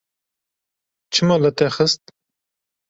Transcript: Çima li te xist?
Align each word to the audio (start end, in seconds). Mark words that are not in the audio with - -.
Çima 1.13 1.37
li 1.43 1.51
te 1.57 1.67
xist? 1.75 2.03